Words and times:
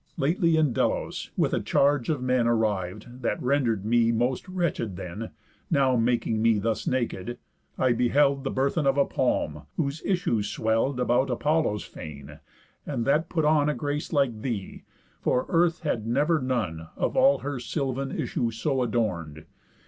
Lately 0.17 0.57
in 0.57 0.73
Delos 0.73 1.29
(with 1.37 1.53
a 1.53 1.59
charge 1.59 2.09
of 2.09 2.23
men 2.23 2.47
Arriv'd, 2.47 3.21
that 3.21 3.39
render'd 3.39 3.85
me 3.85 4.11
most 4.11 4.49
wretched 4.49 4.95
then, 4.95 5.29
Now 5.69 5.95
making 5.95 6.41
me 6.41 6.57
thus 6.57 6.87
naked) 6.87 7.37
I 7.77 7.93
beheld 7.93 8.43
The 8.43 8.49
burthen 8.49 8.87
of 8.87 8.97
a 8.97 9.05
palm, 9.05 9.67
whose 9.77 10.01
issue 10.03 10.41
swell'd 10.41 10.99
About 10.99 11.29
Apollo's 11.29 11.83
fane, 11.83 12.39
and 12.83 13.05
that 13.05 13.29
put 13.29 13.45
on 13.45 13.69
A 13.69 13.75
grace 13.75 14.11
like 14.11 14.41
thee; 14.41 14.85
for 15.21 15.45
Earth 15.49 15.81
had 15.81 16.07
never 16.07 16.41
none 16.41 16.87
Of 16.97 17.15
all 17.15 17.37
her 17.41 17.59
sylvan 17.59 18.11
issue 18.11 18.49
so 18.49 18.81
adorn'd. 18.81 19.45